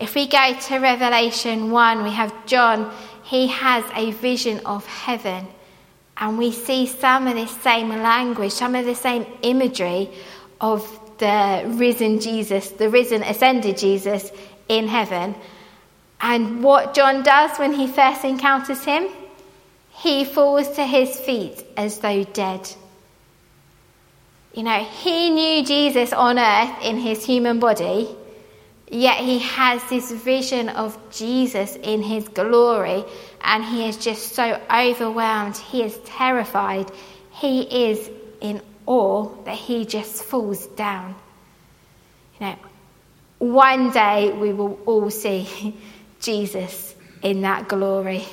If 0.00 0.14
we 0.14 0.26
go 0.26 0.54
to 0.54 0.78
Revelation 0.78 1.70
1, 1.70 2.02
we 2.02 2.10
have 2.10 2.46
John, 2.46 2.92
he 3.22 3.48
has 3.48 3.84
a 3.94 4.12
vision 4.12 4.60
of 4.64 4.86
heaven. 4.86 5.46
And 6.16 6.38
we 6.38 6.52
see 6.52 6.86
some 6.86 7.26
of 7.26 7.34
this 7.34 7.50
same 7.62 7.88
language, 7.88 8.52
some 8.52 8.74
of 8.74 8.84
the 8.84 8.94
same 8.94 9.26
imagery 9.42 10.10
of 10.60 10.84
the 11.18 11.64
risen 11.66 12.20
Jesus, 12.20 12.70
the 12.70 12.88
risen, 12.88 13.22
ascended 13.22 13.76
Jesus 13.76 14.30
in 14.68 14.88
heaven. 14.88 15.34
And 16.20 16.62
what 16.62 16.94
John 16.94 17.22
does 17.22 17.58
when 17.58 17.72
he 17.72 17.86
first 17.86 18.24
encounters 18.24 18.84
him, 18.84 19.08
he 19.92 20.24
falls 20.24 20.68
to 20.76 20.84
his 20.84 21.18
feet 21.20 21.62
as 21.76 21.98
though 21.98 22.24
dead. 22.24 22.68
You 24.54 24.64
know, 24.64 24.82
he 24.84 25.30
knew 25.30 25.64
Jesus 25.64 26.12
on 26.12 26.38
earth 26.38 26.82
in 26.82 26.98
his 26.98 27.24
human 27.24 27.60
body, 27.60 28.08
Yet 28.90 29.18
he 29.18 29.38
has 29.38 29.82
this 29.88 30.10
vision 30.10 30.68
of 30.68 30.98
Jesus 31.12 31.76
in 31.76 32.02
his 32.02 32.28
glory, 32.28 33.04
and 33.40 33.64
he 33.64 33.88
is 33.88 33.96
just 33.96 34.32
so 34.32 34.60
overwhelmed. 34.68 35.56
He 35.56 35.84
is 35.84 35.96
terrified. 36.04 36.90
He 37.30 37.90
is 37.90 38.10
in 38.40 38.60
awe 38.86 39.28
that 39.44 39.54
he 39.54 39.84
just 39.84 40.24
falls 40.24 40.66
down. 40.66 41.14
You 42.40 42.46
know, 42.46 42.56
one 43.38 43.92
day 43.92 44.32
we 44.32 44.52
will 44.52 44.80
all 44.86 45.10
see 45.10 45.76
Jesus 46.20 46.92
in 47.22 47.42
that 47.42 47.68
glory. 47.68 48.24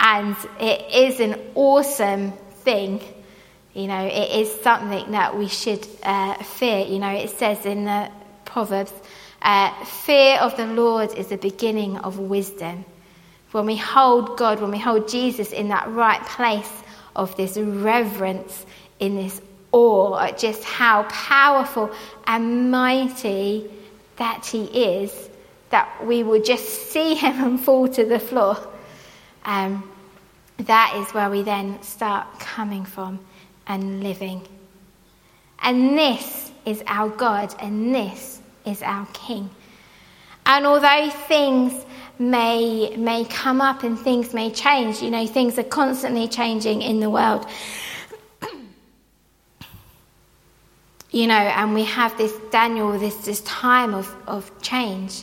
And 0.00 0.36
it 0.58 0.92
is 0.92 1.20
an 1.20 1.40
awesome 1.54 2.32
thing. 2.64 3.00
You 3.74 3.88
know, 3.88 4.06
it 4.06 4.30
is 4.40 4.60
something 4.60 5.10
that 5.10 5.36
we 5.36 5.48
should 5.48 5.84
uh, 6.04 6.34
fear. 6.34 6.86
You 6.86 7.00
know, 7.00 7.10
it 7.10 7.30
says 7.30 7.66
in 7.66 7.86
the 7.86 8.08
Proverbs, 8.44 8.92
uh, 9.42 9.84
fear 9.84 10.38
of 10.38 10.56
the 10.56 10.66
Lord 10.66 11.12
is 11.18 11.26
the 11.26 11.36
beginning 11.36 11.98
of 11.98 12.20
wisdom. 12.20 12.84
When 13.50 13.66
we 13.66 13.76
hold 13.76 14.38
God, 14.38 14.60
when 14.60 14.70
we 14.70 14.78
hold 14.78 15.08
Jesus 15.08 15.50
in 15.50 15.68
that 15.68 15.90
right 15.90 16.22
place 16.22 16.70
of 17.16 17.36
this 17.36 17.56
reverence, 17.56 18.64
in 19.00 19.16
this 19.16 19.40
awe 19.72 20.18
at 20.18 20.38
just 20.38 20.62
how 20.62 21.02
powerful 21.04 21.90
and 22.28 22.70
mighty 22.70 23.68
that 24.16 24.46
He 24.46 24.64
is, 24.66 25.28
that 25.70 26.06
we 26.06 26.22
will 26.22 26.42
just 26.42 26.92
see 26.92 27.14
Him 27.14 27.40
and 27.44 27.60
fall 27.60 27.88
to 27.88 28.04
the 28.04 28.20
floor. 28.20 28.56
Um, 29.44 29.90
that 30.58 30.94
is 30.96 31.12
where 31.12 31.28
we 31.28 31.42
then 31.42 31.82
start 31.82 32.38
coming 32.38 32.84
from 32.84 33.18
and 33.66 34.02
living. 34.02 34.46
And 35.60 35.96
this 35.98 36.52
is 36.64 36.82
our 36.86 37.08
God, 37.08 37.54
and 37.60 37.94
this 37.94 38.40
is 38.64 38.82
our 38.82 39.06
King. 39.12 39.50
And 40.46 40.66
although 40.66 41.10
things 41.10 41.84
may, 42.18 42.94
may 42.96 43.24
come 43.24 43.60
up 43.60 43.82
and 43.82 43.98
things 43.98 44.34
may 44.34 44.50
change, 44.50 45.02
you 45.02 45.10
know, 45.10 45.26
things 45.26 45.58
are 45.58 45.64
constantly 45.64 46.28
changing 46.28 46.82
in 46.82 47.00
the 47.00 47.10
world. 47.10 47.46
you 51.10 51.26
know, 51.26 51.34
and 51.34 51.74
we 51.74 51.84
have 51.84 52.16
this 52.18 52.32
Daniel, 52.50 52.98
this, 52.98 53.16
this 53.24 53.40
time 53.42 53.94
of, 53.94 54.14
of 54.26 54.50
change. 54.60 55.22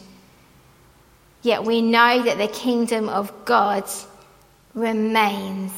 Yet 1.44 1.64
we 1.64 1.82
know 1.82 2.24
that 2.24 2.38
the 2.38 2.48
kingdom 2.48 3.10
of 3.10 3.46
God 3.46 3.86
remains, 4.74 5.72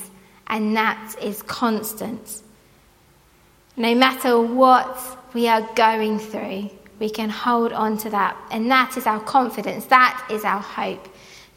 and 0.47 0.75
that 0.75 1.15
is 1.21 1.41
constant. 1.43 2.41
No 3.75 3.95
matter 3.95 4.39
what 4.39 4.97
we 5.33 5.47
are 5.47 5.67
going 5.75 6.19
through, 6.19 6.69
we 6.99 7.09
can 7.09 7.29
hold 7.29 7.73
on 7.73 7.97
to 7.99 8.09
that. 8.11 8.37
And 8.51 8.69
that 8.69 8.97
is 8.97 9.07
our 9.07 9.19
confidence. 9.19 9.85
That 9.85 10.27
is 10.29 10.43
our 10.43 10.61
hope. 10.61 11.07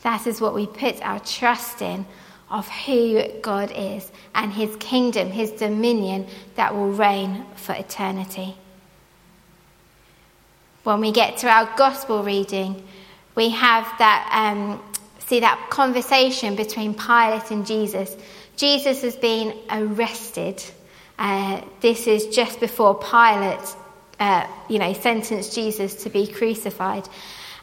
That 0.03 0.27
is 0.27 0.41
what 0.41 0.55
we 0.55 0.67
put 0.67 1.03
our 1.03 1.21
trust 1.21 1.83
in 1.83 2.07
of 2.51 2.69
who 2.69 3.23
God 3.43 3.73
is 3.75 4.11
and 4.35 4.53
his 4.53 4.75
kingdom, 4.77 5.31
his 5.31 5.51
dominion 5.53 6.27
that 6.55 6.75
will 6.75 6.91
reign 6.91 7.45
for 7.57 7.75
eternity. 7.75 8.57
When 10.85 11.01
we 11.01 11.11
get 11.11 11.39
to 11.39 11.49
our 11.49 11.69
gospel 11.77 12.23
reading, 12.23 12.87
we 13.35 13.51
have 13.51 13.85
that, 13.99 14.29
um, 14.33 14.81
see 15.19 15.41
that 15.41 15.69
conversation 15.71 16.55
between 16.55 16.95
Pilate 16.95 17.51
and 17.51 17.67
Jesus. 17.67 18.17
Jesus 18.57 19.03
has 19.03 19.17
been 19.17 19.57
arrested. 19.69 20.63
Uh, 21.19 21.61
this 21.81 22.07
is 22.07 22.27
just 22.29 22.61
before 22.61 22.95
Pilate 22.99 23.61
uh, 24.19 24.47
you 24.69 24.79
know, 24.79 24.93
sentenced 24.93 25.55
Jesus 25.55 25.95
to 26.05 26.11
be 26.11 26.27
crucified. 26.27 27.09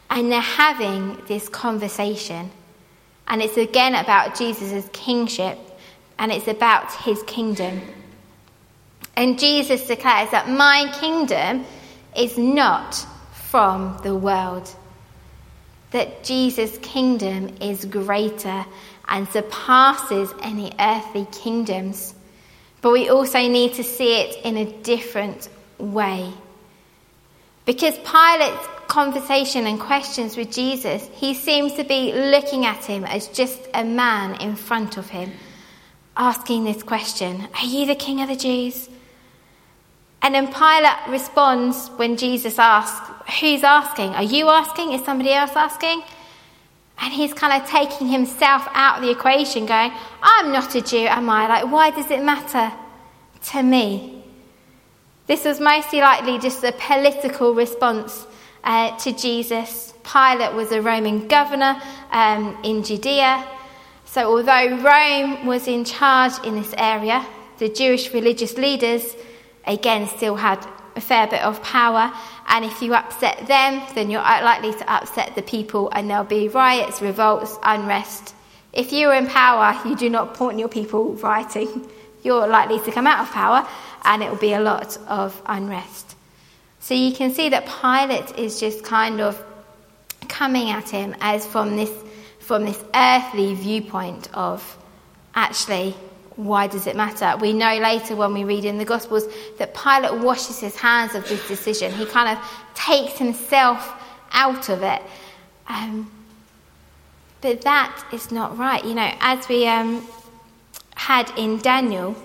And 0.10 0.31
they're 0.31 0.41
having 0.41 1.17
this 1.27 1.50
conversation. 1.50 2.51
And 3.27 3.41
it's 3.41 3.57
again 3.57 3.95
about 3.95 4.36
Jesus' 4.38 4.88
kingship 4.93 5.57
and 6.19 6.31
it's 6.31 6.48
about 6.48 6.93
his 6.93 7.24
kingdom. 7.24 7.81
And 9.15 9.39
Jesus 9.39 9.88
declares 9.88 10.29
that 10.31 10.50
my 10.50 10.91
kingdom 11.00 11.65
is 12.15 12.38
not 12.38 12.95
from 13.33 14.00
the 14.03 14.15
world. 14.15 14.69
That 15.91 16.24
Jesus' 16.24 16.77
kingdom 16.79 17.55
is 17.62 17.86
greater 17.86 18.65
and 19.07 19.27
surpasses 19.29 20.33
any 20.41 20.74
earthly 20.79 21.27
kingdoms. 21.31 22.13
But 22.84 22.92
we 22.92 23.08
also 23.08 23.40
need 23.40 23.75
to 23.75 23.84
see 23.84 24.20
it 24.20 24.44
in 24.44 24.58
a 24.58 24.66
different 24.66 25.48
way. 25.80 26.34
Because 27.66 27.98
Pilate's 28.00 28.68
conversation 28.88 29.66
and 29.68 29.80
questions 29.80 30.36
with 30.36 30.52
Jesus, 30.52 31.10
he 31.13 31.34
seems 31.34 31.75
to 31.75 31.86
be 31.86 32.12
looking 32.12 32.66
at 32.66 32.84
him 32.84 33.06
as 33.06 33.30
just 33.30 33.58
a 33.74 33.86
man 33.86 34.40
in 34.42 34.58
front 34.58 34.98
of 34.98 35.08
him, 35.10 35.32
asking 36.18 36.66
this 36.66 36.84
question 36.84 37.48
Are 37.58 37.66
you 37.66 37.86
the 37.86 37.96
king 37.96 38.22
of 38.22 38.28
the 38.28 38.36
Jews? 38.36 38.90
And 40.22 40.36
then 40.36 40.48
Pilate 40.48 41.08
responds 41.08 41.88
when 41.96 42.18
Jesus 42.18 42.60
asks, 42.60 43.10
Who's 43.40 43.63
asking? 43.63 44.10
Are 44.10 44.24
you 44.24 44.50
asking? 44.50 44.92
Is 44.92 45.06
somebody 45.06 45.32
else 45.32 45.56
asking? 45.56 46.04
And 47.00 47.13
he's 47.13 47.33
kind 47.33 47.62
of 47.62 47.67
taking 47.69 48.07
himself 48.07 48.67
out 48.73 48.97
of 48.97 49.03
the 49.03 49.12
equation, 49.12 49.65
going, 49.65 49.91
I'm 50.21 50.51
not 50.51 50.73
a 50.75 50.81
Jew, 50.81 51.05
am 51.07 51.29
I? 51.29 51.47
Like, 51.47 51.71
why 51.71 51.89
does 51.91 52.09
it 52.12 52.23
matter 52.23 52.71
to 53.51 53.63
me? 53.63 54.23
This 55.27 55.45
was 55.45 55.59
mostly 55.59 56.00
likely 56.00 56.38
just 56.39 56.63
a 56.63 56.71
political 56.73 57.53
response 57.53 58.25
uh, 58.63 58.97
to 58.97 59.12
Jesus. 59.13 59.93
Pilate 60.03 60.53
was 60.53 60.71
a 60.71 60.81
Roman 60.81 61.27
governor 61.27 61.81
um, 62.12 62.57
in 62.63 62.83
Judea. 62.83 63.45
So, 64.05 64.38
although 64.38 64.77
Rome 64.77 65.45
was 65.45 65.67
in 65.67 65.85
charge 65.85 66.33
in 66.45 66.55
this 66.55 66.73
area, 66.77 67.25
the 67.57 67.69
Jewish 67.69 68.13
religious 68.13 68.57
leaders, 68.57 69.15
again, 69.65 70.07
still 70.07 70.35
had 70.35 70.65
a 70.95 71.01
fair 71.01 71.27
bit 71.27 71.41
of 71.41 71.62
power. 71.63 72.12
And 72.47 72.65
if 72.65 72.81
you 72.81 72.93
upset 72.93 73.47
them, 73.47 73.81
then 73.95 74.09
you're 74.09 74.21
likely 74.21 74.73
to 74.73 74.91
upset 74.91 75.35
the 75.35 75.41
people, 75.41 75.89
and 75.93 76.09
there'll 76.09 76.23
be 76.23 76.47
riots, 76.50 77.01
revolts, 77.01 77.57
unrest. 77.63 78.35
If 78.73 78.91
you're 78.91 79.13
in 79.13 79.27
power, 79.27 79.79
you 79.88 79.95
do 79.95 80.09
not 80.09 80.33
point 80.33 80.57
your 80.57 80.67
people 80.67 81.13
rioting. 81.13 81.89
You're 82.23 82.47
likely 82.47 82.79
to 82.79 82.91
come 82.91 83.05
out 83.05 83.19
of 83.19 83.31
power 83.31 83.67
and 84.03 84.23
it 84.23 84.29
will 84.29 84.38
be 84.38 84.53
a 84.53 84.59
lot 84.59 84.97
of 85.07 85.39
unrest. 85.45 86.15
So 86.79 86.93
you 86.93 87.13
can 87.13 87.33
see 87.33 87.50
that 87.50 87.65
Pilate 87.65 88.38
is 88.38 88.59
just 88.59 88.83
kind 88.83 89.21
of 89.21 89.41
coming 90.27 90.69
at 90.69 90.89
him 90.89 91.15
as 91.21 91.45
from 91.45 91.75
this, 91.75 91.91
from 92.39 92.65
this 92.65 92.83
earthly 92.95 93.53
viewpoint 93.53 94.29
of 94.33 94.77
actually, 95.35 95.95
why 96.36 96.68
does 96.68 96.88
it 96.88 96.96
matter? 96.96 97.36
We 97.40 97.54
know 97.54 97.78
later 97.78 98.16
when 98.16 98.34
we 98.34 98.44
read 98.44 98.66
in 98.66 98.78
the 98.78 98.86
Gospels 98.86 99.25
that 99.60 99.74
Pilate 99.75 100.22
washes 100.22 100.60
his 100.60 100.75
hands 100.75 101.16
of 101.16 101.28
this 101.28 101.48
decision. 101.48 101.92
He 101.92 102.06
kind 102.06 102.38
of 102.38 102.44
takes 102.74 103.18
himself 103.18 103.94
out 104.32 104.70
of 104.70 104.82
it. 104.84 105.02
Um, 105.68 106.12
but 107.42 107.62
that 107.62 108.06
is 108.12 108.32
not 108.32 108.58
right. 108.58 108.84
You 108.84 108.96
know, 108.96 109.12
as 109.20 109.48
we 109.48 109.68
um, 109.68 110.08
had 110.96 111.32
in 111.38 111.60
Daniel, 111.60 112.16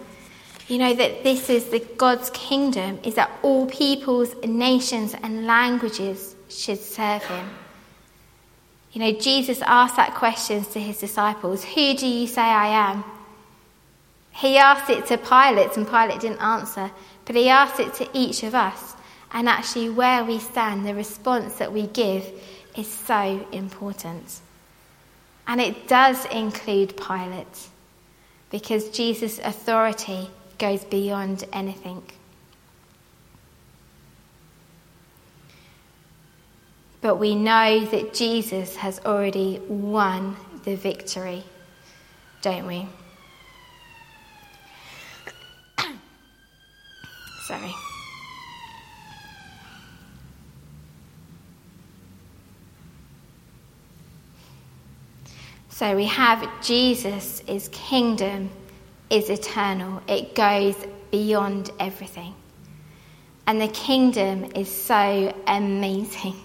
you 0.68 0.78
know 0.78 0.94
that 0.94 1.22
this 1.22 1.50
is 1.50 1.66
the 1.66 1.80
God's 1.80 2.30
kingdom 2.30 2.98
is 3.02 3.14
that 3.14 3.30
all 3.42 3.66
peoples, 3.66 4.34
nations, 4.44 5.14
and 5.22 5.46
languages 5.46 6.34
should 6.48 6.78
serve 6.78 7.24
him. 7.24 7.48
You 8.92 9.00
know, 9.00 9.12
Jesus 9.12 9.60
asked 9.62 9.96
that 9.96 10.14
question 10.14 10.64
to 10.64 10.80
his 10.80 10.98
disciples 10.98 11.64
Who 11.64 11.94
do 11.94 12.06
you 12.06 12.26
say 12.26 12.42
I 12.42 12.90
am? 12.90 13.04
He 14.38 14.56
asked 14.56 14.88
it 14.88 15.06
to 15.06 15.18
Pilate, 15.18 15.76
and 15.76 15.84
Pilate 15.84 16.20
didn't 16.20 16.40
answer, 16.40 16.92
but 17.24 17.34
he 17.34 17.48
asked 17.48 17.80
it 17.80 17.92
to 17.94 18.08
each 18.12 18.44
of 18.44 18.54
us. 18.54 18.94
And 19.32 19.48
actually, 19.48 19.90
where 19.90 20.24
we 20.24 20.38
stand, 20.38 20.86
the 20.86 20.94
response 20.94 21.56
that 21.56 21.72
we 21.72 21.88
give 21.88 22.24
is 22.76 22.86
so 22.86 23.44
important. 23.50 24.38
And 25.48 25.60
it 25.60 25.88
does 25.88 26.24
include 26.26 26.96
Pilate, 26.96 27.68
because 28.50 28.90
Jesus' 28.90 29.40
authority 29.40 30.30
goes 30.58 30.84
beyond 30.84 31.44
anything. 31.52 32.04
But 37.00 37.16
we 37.16 37.34
know 37.34 37.84
that 37.86 38.14
Jesus 38.14 38.76
has 38.76 39.00
already 39.04 39.60
won 39.68 40.36
the 40.62 40.76
victory, 40.76 41.42
don't 42.40 42.66
we? 42.68 42.86
Sorry. 47.48 47.74
So 55.70 55.96
we 55.96 56.04
have 56.04 56.46
Jesus' 56.62 57.40
His 57.46 57.68
kingdom 57.68 58.50
is 59.08 59.30
eternal, 59.30 60.02
it 60.06 60.34
goes 60.34 60.76
beyond 61.10 61.70
everything. 61.80 62.34
And 63.46 63.58
the 63.58 63.68
kingdom 63.68 64.52
is 64.54 64.70
so 64.70 65.34
amazing. 65.46 66.36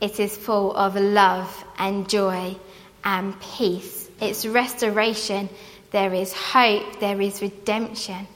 It 0.00 0.20
is 0.20 0.36
full 0.36 0.76
of 0.76 0.94
love 0.94 1.64
and 1.76 2.08
joy 2.08 2.54
and 3.02 3.34
peace. 3.40 4.08
It's 4.20 4.46
restoration. 4.46 5.48
There 5.90 6.14
is 6.14 6.32
hope. 6.32 7.00
There 7.00 7.20
is 7.20 7.42
redemption. 7.42 8.28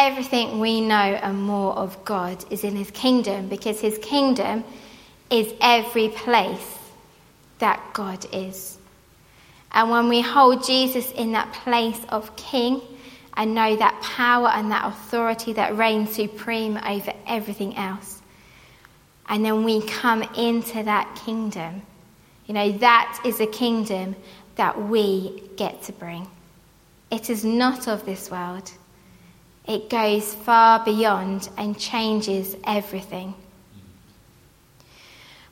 Everything 0.00 0.60
we 0.60 0.80
know 0.80 0.94
and 0.94 1.42
more 1.42 1.72
of 1.72 2.04
God 2.04 2.44
is 2.52 2.62
in 2.62 2.76
His 2.76 2.88
kingdom 2.92 3.48
because 3.48 3.80
His 3.80 3.98
kingdom 3.98 4.62
is 5.28 5.52
every 5.60 6.08
place 6.10 6.78
that 7.58 7.82
God 7.94 8.24
is. 8.32 8.78
And 9.72 9.90
when 9.90 10.08
we 10.08 10.20
hold 10.20 10.64
Jesus 10.64 11.10
in 11.10 11.32
that 11.32 11.52
place 11.52 11.98
of 12.10 12.36
King 12.36 12.80
and 13.36 13.56
know 13.56 13.74
that 13.74 14.00
power 14.00 14.46
and 14.46 14.70
that 14.70 14.86
authority 14.86 15.54
that 15.54 15.76
reigns 15.76 16.14
supreme 16.14 16.76
over 16.76 17.12
everything 17.26 17.76
else, 17.76 18.22
and 19.28 19.44
then 19.44 19.64
we 19.64 19.82
come 19.82 20.22
into 20.36 20.80
that 20.84 21.20
kingdom, 21.24 21.82
you 22.46 22.54
know, 22.54 22.70
that 22.78 23.20
is 23.24 23.40
a 23.40 23.48
kingdom 23.48 24.14
that 24.54 24.80
we 24.80 25.42
get 25.56 25.82
to 25.82 25.92
bring. 25.92 26.28
It 27.10 27.30
is 27.30 27.44
not 27.44 27.88
of 27.88 28.06
this 28.06 28.30
world. 28.30 28.70
It 29.68 29.90
goes 29.90 30.34
far 30.34 30.82
beyond 30.82 31.50
and 31.58 31.78
changes 31.78 32.56
everything. 32.64 33.34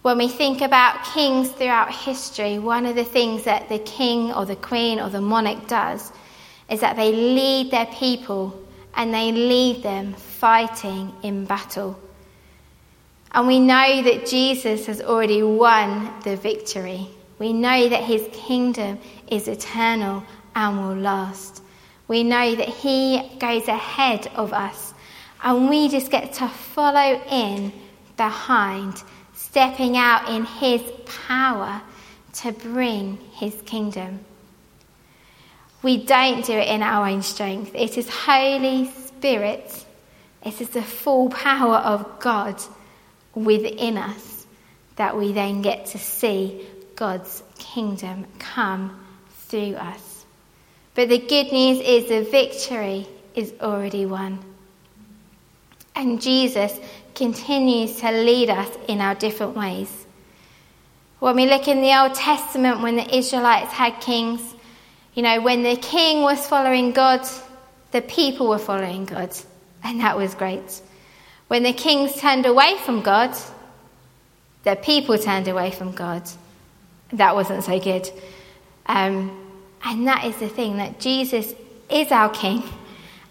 When 0.00 0.16
we 0.16 0.28
think 0.28 0.62
about 0.62 1.04
kings 1.12 1.50
throughout 1.50 1.92
history, 1.92 2.58
one 2.58 2.86
of 2.86 2.96
the 2.96 3.04
things 3.04 3.44
that 3.44 3.68
the 3.68 3.80
king 3.80 4.32
or 4.32 4.46
the 4.46 4.56
queen 4.56 5.00
or 5.00 5.10
the 5.10 5.20
monarch 5.20 5.66
does 5.66 6.12
is 6.70 6.80
that 6.80 6.96
they 6.96 7.12
lead 7.12 7.70
their 7.70 7.86
people 7.86 8.58
and 8.94 9.12
they 9.12 9.32
lead 9.32 9.82
them 9.82 10.14
fighting 10.14 11.12
in 11.22 11.44
battle. 11.44 12.00
And 13.32 13.46
we 13.46 13.60
know 13.60 14.02
that 14.02 14.26
Jesus 14.26 14.86
has 14.86 15.02
already 15.02 15.42
won 15.42 16.10
the 16.22 16.36
victory. 16.36 17.08
We 17.38 17.52
know 17.52 17.88
that 17.88 18.02
his 18.02 18.26
kingdom 18.32 18.98
is 19.28 19.46
eternal 19.46 20.24
and 20.54 20.78
will 20.78 20.96
last. 20.96 21.62
We 22.08 22.22
know 22.22 22.54
that 22.54 22.68
he 22.68 23.36
goes 23.38 23.68
ahead 23.68 24.28
of 24.34 24.52
us, 24.52 24.94
and 25.42 25.68
we 25.68 25.88
just 25.88 26.10
get 26.10 26.34
to 26.34 26.48
follow 26.48 27.20
in 27.30 27.72
behind 28.16 29.02
stepping 29.56 29.96
out 29.96 30.28
in 30.28 30.44
His 30.44 30.82
power 31.26 31.80
to 32.34 32.52
bring 32.52 33.16
His 33.32 33.54
kingdom. 33.64 34.20
We 35.82 36.04
don't 36.04 36.44
do 36.44 36.52
it 36.52 36.68
in 36.68 36.82
our 36.82 37.08
own 37.08 37.22
strength. 37.22 37.72
It 37.74 37.96
is 37.96 38.08
Holy 38.08 38.90
Spirit, 38.90 39.86
it 40.44 40.60
is 40.60 40.68
the 40.70 40.82
full 40.82 41.30
power 41.30 41.76
of 41.76 42.20
God 42.20 42.60
within 43.34 43.96
us 43.96 44.46
that 44.96 45.16
we 45.16 45.32
then 45.32 45.62
get 45.62 45.86
to 45.86 45.98
see 45.98 46.66
God's 46.94 47.42
kingdom 47.58 48.26
come 48.38 48.98
through 49.48 49.74
us. 49.74 50.05
But 50.96 51.10
the 51.10 51.18
good 51.18 51.52
news 51.52 51.78
is 51.78 52.08
the 52.08 52.22
victory 52.22 53.06
is 53.34 53.52
already 53.60 54.06
won. 54.06 54.38
And 55.94 56.20
Jesus 56.22 56.72
continues 57.14 58.00
to 58.00 58.10
lead 58.10 58.48
us 58.48 58.70
in 58.88 59.02
our 59.02 59.14
different 59.14 59.56
ways. 59.56 60.06
When 61.18 61.36
we 61.36 61.46
look 61.46 61.68
in 61.68 61.82
the 61.82 61.94
Old 62.00 62.14
Testament, 62.14 62.80
when 62.80 62.96
the 62.96 63.14
Israelites 63.14 63.72
had 63.72 64.00
kings, 64.00 64.40
you 65.14 65.22
know, 65.22 65.40
when 65.42 65.62
the 65.62 65.76
king 65.76 66.22
was 66.22 66.46
following 66.46 66.92
God, 66.92 67.26
the 67.90 68.00
people 68.00 68.48
were 68.48 68.58
following 68.58 69.04
God, 69.04 69.30
and 69.84 70.00
that 70.00 70.16
was 70.16 70.34
great. 70.34 70.80
When 71.48 71.62
the 71.62 71.72
kings 71.74 72.16
turned 72.16 72.46
away 72.46 72.76
from 72.84 73.02
God, 73.02 73.36
the 74.64 74.76
people 74.76 75.18
turned 75.18 75.48
away 75.48 75.70
from 75.72 75.92
God. 75.92 76.22
That 77.12 77.34
wasn't 77.34 77.64
so 77.64 77.78
good. 77.78 78.10
Um, 78.86 79.45
and 79.84 80.06
that 80.06 80.24
is 80.24 80.36
the 80.36 80.48
thing 80.48 80.78
that 80.78 81.00
Jesus 81.00 81.54
is 81.88 82.10
our 82.10 82.30
king 82.30 82.62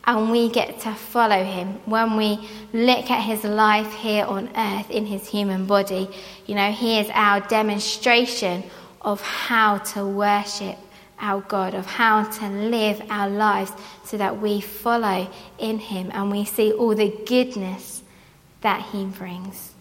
and 0.08 0.32
we 0.32 0.50
get 0.50 0.80
to 0.82 0.94
follow 0.94 1.44
him 1.44 1.80
when 1.86 2.16
we 2.16 2.48
look 2.74 3.10
at 3.10 3.22
his 3.22 3.44
life 3.44 3.92
here 3.94 4.26
on 4.26 4.50
earth 4.56 4.90
in 4.92 5.06
his 5.06 5.28
human 5.28 5.66
body. 5.66 6.08
You 6.46 6.56
know, 6.56 6.72
he 6.72 7.00
is 7.00 7.10
our 7.14 7.42
demonstration 7.42 8.64
of 9.02 9.22
how 9.22 9.80
to 9.80 10.06
worship 10.06 10.78
our 11.20 11.42
God, 11.42 11.74
of 11.74 11.86
how 11.86 12.24
to 12.24 12.50
live 12.50 13.02
our 13.10 13.30
lives 13.30 13.72
so 14.04 14.18
that 14.18 14.40
we 14.40 14.62
follow 14.62 15.28
in 15.58 15.80
him 15.80 16.12
and 16.14 16.32
we 16.32 16.46
see 16.46 16.72
all 16.72 16.94
the 16.94 17.10
goodness 17.26 18.04
that 18.62 18.82
he 18.92 19.06
brings. 19.06 19.72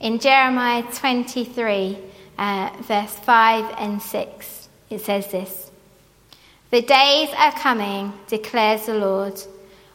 In 0.00 0.18
Jeremiah 0.18 0.82
23, 0.94 1.98
uh, 2.40 2.70
verse 2.80 3.14
5 3.14 3.74
and 3.78 4.02
6, 4.02 4.68
it 4.88 5.00
says 5.02 5.30
this. 5.30 5.70
The 6.70 6.80
days 6.80 7.28
are 7.36 7.52
coming, 7.52 8.14
declares 8.28 8.86
the 8.86 8.94
Lord, 8.94 9.38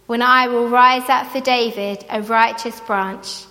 when 0.05 0.21
I 0.21 0.47
will 0.47 0.69
rise 0.69 1.09
up 1.09 1.27
for 1.27 1.39
David 1.39 2.05
a 2.07 2.21
righteous 2.21 2.79
branch, 2.81 3.45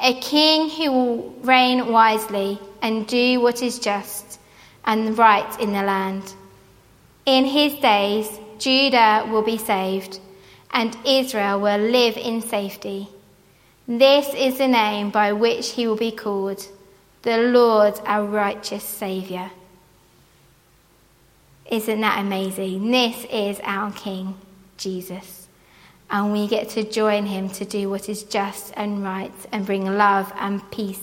a 0.00 0.18
king 0.20 0.70
who 0.70 0.90
will 0.90 1.30
reign 1.42 1.92
wisely 1.92 2.58
and 2.80 3.06
do 3.06 3.40
what 3.40 3.62
is 3.62 3.78
just 3.78 4.40
and 4.86 5.18
right 5.18 5.60
in 5.60 5.72
the 5.72 5.82
land. 5.82 6.32
In 7.26 7.44
his 7.44 7.74
days, 7.74 8.26
Judah 8.58 9.28
will 9.30 9.42
be 9.42 9.58
saved, 9.58 10.18
and 10.70 10.96
Israel 11.04 11.60
will 11.60 11.78
live 11.78 12.16
in 12.16 12.40
safety. 12.40 13.08
This 13.86 14.32
is 14.34 14.56
the 14.56 14.68
name 14.68 15.10
by 15.10 15.34
which 15.34 15.72
he 15.72 15.86
will 15.86 15.96
be 15.96 16.12
called, 16.12 16.66
the 17.22 17.36
Lord 17.38 17.94
our 18.04 18.24
righteous 18.24 18.84
Saviour. 18.84 19.50
Isn't 21.70 22.00
that 22.00 22.18
amazing? 22.18 22.90
This 22.90 23.24
is 23.30 23.60
our 23.62 23.92
King, 23.92 24.36
Jesus. 24.76 25.48
And 26.10 26.32
we 26.32 26.48
get 26.48 26.70
to 26.70 26.82
join 26.82 27.26
him 27.26 27.48
to 27.50 27.64
do 27.64 27.88
what 27.88 28.08
is 28.08 28.24
just 28.24 28.72
and 28.76 29.04
right 29.04 29.32
and 29.52 29.64
bring 29.64 29.86
love 29.86 30.32
and 30.36 30.68
peace 30.72 31.02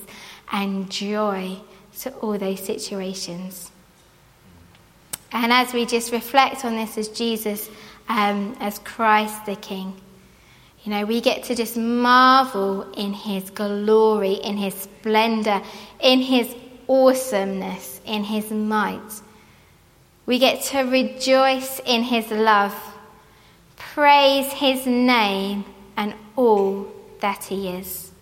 and 0.52 0.90
joy 0.90 1.58
to 2.00 2.12
all 2.16 2.38
those 2.38 2.60
situations. 2.60 3.72
And 5.32 5.54
as 5.54 5.74
we 5.74 5.86
just 5.86 6.12
reflect 6.12 6.66
on 6.66 6.76
this 6.76 6.98
as 6.98 7.08
Jesus, 7.10 7.70
um, 8.10 8.56
as 8.60 8.80
Christ 8.80 9.46
the 9.46 9.56
King, 9.56 9.94
you 10.88 10.94
know, 10.94 11.04
we 11.04 11.20
get 11.20 11.44
to 11.44 11.54
just 11.54 11.76
marvel 11.76 12.90
in 12.94 13.12
his 13.12 13.50
glory, 13.50 14.36
in 14.36 14.56
his 14.56 14.74
splendor, 14.74 15.62
in 16.00 16.22
his 16.22 16.56
awesomeness, 16.88 18.00
in 18.06 18.24
his 18.24 18.50
might 18.52 19.22
We 20.26 20.40
get 20.40 20.62
to 20.72 20.84
rejoice 20.84 21.82
in 21.86 22.04
his 22.04 22.32
love, 22.32 22.74
praise 23.76 24.50
his 24.54 24.88
name, 24.88 25.66
and 25.98 26.14
all 26.38 26.88
that 27.20 27.44
he 27.44 27.68
is. 27.68 28.14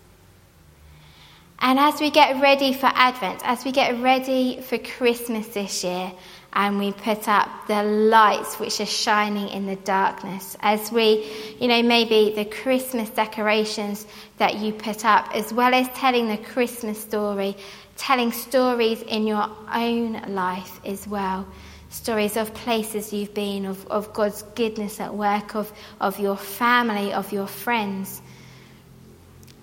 And 1.60 1.78
as 1.78 2.00
we 2.00 2.10
get 2.10 2.42
ready 2.42 2.72
for 2.72 2.90
Advent, 2.94 3.42
as 3.44 3.64
we 3.64 3.70
get 3.70 4.02
ready 4.02 4.60
for 4.60 4.76
Christmas 4.78 5.46
this 5.46 5.84
year, 5.84 6.10
and 6.56 6.78
we 6.78 6.90
put 6.90 7.28
up 7.28 7.48
the 7.68 7.82
lights 7.82 8.58
which 8.58 8.80
are 8.80 8.86
shining 8.86 9.50
in 9.50 9.66
the 9.66 9.76
darkness, 9.76 10.56
as 10.60 10.90
we, 10.90 11.30
you 11.60 11.68
know, 11.68 11.82
maybe 11.82 12.34
the 12.34 12.46
Christmas 12.46 13.10
decorations 13.10 14.06
that 14.38 14.56
you 14.56 14.72
put 14.72 15.04
up, 15.04 15.28
as 15.36 15.52
well 15.52 15.74
as 15.74 15.86
telling 15.90 16.28
the 16.28 16.38
Christmas 16.38 16.98
story, 16.98 17.54
telling 17.98 18.32
stories 18.32 19.02
in 19.02 19.26
your 19.26 19.50
own 19.70 20.34
life 20.34 20.80
as 20.86 21.06
well. 21.06 21.46
Stories 21.90 22.38
of 22.38 22.52
places 22.54 23.12
you've 23.12 23.34
been, 23.34 23.66
of, 23.66 23.86
of 23.88 24.14
God's 24.14 24.40
goodness 24.54 24.98
at 24.98 25.14
work, 25.14 25.54
of, 25.54 25.70
of 26.00 26.18
your 26.18 26.38
family, 26.38 27.12
of 27.12 27.32
your 27.32 27.46
friends 27.46 28.22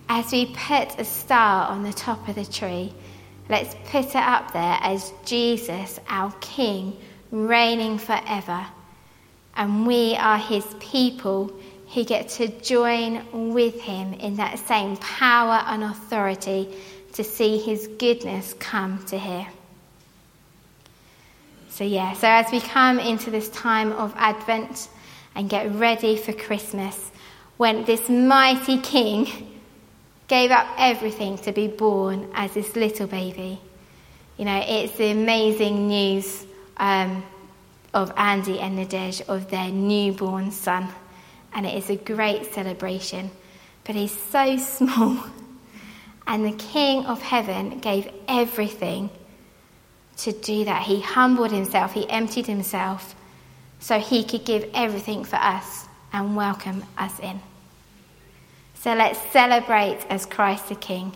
as 0.09 0.31
we 0.31 0.45
put 0.45 0.99
a 0.99 1.05
star 1.05 1.69
on 1.69 1.81
the 1.81 1.93
top 1.93 2.27
of 2.27 2.35
the 2.35 2.45
tree, 2.45 2.93
let's 3.53 3.75
put 3.91 4.03
it 4.03 4.15
up 4.15 4.51
there 4.51 4.79
as 4.81 5.13
Jesus, 5.25 5.99
our 6.09 6.31
King, 6.41 6.97
reigning 7.29 7.99
forever. 7.99 8.65
And 9.55 9.85
we 9.85 10.15
are 10.15 10.39
his 10.39 10.65
people 10.79 11.53
who 11.93 12.03
get 12.03 12.29
to 12.29 12.47
join 12.61 13.53
with 13.53 13.79
him 13.79 14.15
in 14.15 14.37
that 14.37 14.57
same 14.57 14.97
power 14.97 15.63
and 15.67 15.83
authority 15.83 16.75
to 17.13 17.23
see 17.23 17.59
his 17.59 17.87
goodness 17.99 18.55
come 18.57 19.05
to 19.05 19.19
here. 19.19 19.45
So, 21.69 21.83
yeah, 21.83 22.13
so 22.13 22.27
as 22.27 22.51
we 22.51 22.59
come 22.59 22.97
into 22.97 23.29
this 23.29 23.49
time 23.49 23.91
of 23.91 24.15
Advent 24.17 24.89
and 25.35 25.47
get 25.47 25.71
ready 25.75 26.17
for 26.17 26.33
Christmas, 26.33 27.11
when 27.57 27.85
this 27.85 28.09
mighty 28.09 28.79
King 28.79 29.52
gave 30.27 30.51
up 30.51 30.67
everything 30.77 31.37
to 31.39 31.51
be 31.51 31.67
born 31.67 32.29
as 32.33 32.53
this 32.53 32.75
little 32.75 33.07
baby. 33.07 33.59
You 34.37 34.45
know, 34.45 34.63
it's 34.65 34.97
the 34.97 35.11
amazing 35.11 35.87
news 35.87 36.45
um, 36.77 37.23
of 37.93 38.11
Andy 38.17 38.59
and 38.59 38.77
Nadej 38.77 39.27
of 39.27 39.49
their 39.49 39.69
newborn 39.69 40.51
son, 40.51 40.87
and 41.53 41.65
it 41.65 41.75
is 41.75 41.89
a 41.89 41.95
great 41.95 42.53
celebration. 42.53 43.29
But 43.83 43.95
he's 43.95 44.17
so 44.17 44.57
small, 44.57 45.23
and 46.25 46.45
the 46.45 46.57
King 46.57 47.05
of 47.05 47.21
Heaven 47.21 47.79
gave 47.79 48.09
everything 48.27 49.09
to 50.17 50.31
do 50.31 50.65
that. 50.65 50.83
He 50.83 51.01
humbled 51.01 51.51
himself, 51.51 51.93
he 51.93 52.09
emptied 52.09 52.47
himself, 52.47 53.15
so 53.79 53.99
he 53.99 54.23
could 54.23 54.45
give 54.45 54.69
everything 54.73 55.25
for 55.25 55.35
us 55.35 55.85
and 56.11 56.35
welcome 56.35 56.83
us 56.97 57.19
in. 57.19 57.39
So 58.83 58.93
let's 58.93 59.17
celebrate 59.31 59.99
as 60.09 60.25
Christ 60.25 60.67
the 60.67 60.75
King 60.75 61.13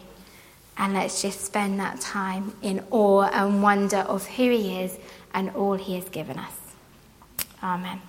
and 0.77 0.93
let's 0.93 1.21
just 1.21 1.41
spend 1.41 1.81
that 1.81 1.99
time 1.99 2.53
in 2.61 2.81
awe 2.91 3.23
and 3.23 3.61
wonder 3.61 3.97
of 3.97 4.25
who 4.25 4.49
He 4.49 4.79
is 4.79 4.97
and 5.33 5.49
all 5.49 5.73
He 5.73 5.95
has 5.95 6.07
given 6.07 6.39
us. 6.39 6.57
Amen. 7.61 8.01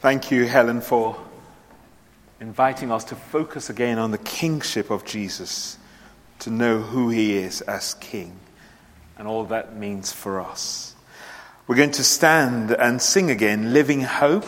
Thank 0.00 0.30
you, 0.30 0.46
Helen, 0.46 0.80
for 0.80 1.14
inviting 2.40 2.90
us 2.90 3.04
to 3.04 3.14
focus 3.14 3.68
again 3.68 3.98
on 3.98 4.12
the 4.12 4.18
kingship 4.18 4.90
of 4.90 5.04
Jesus, 5.04 5.76
to 6.38 6.48
know 6.48 6.78
who 6.78 7.10
he 7.10 7.36
is 7.36 7.60
as 7.60 7.92
King 7.92 8.34
and 9.18 9.28
all 9.28 9.44
that 9.44 9.76
means 9.76 10.10
for 10.10 10.40
us. 10.40 10.89
We're 11.70 11.76
going 11.76 11.92
to 11.92 12.02
stand 12.02 12.72
and 12.72 13.00
sing 13.00 13.30
again, 13.30 13.72
Living 13.72 14.00
Hope. 14.00 14.44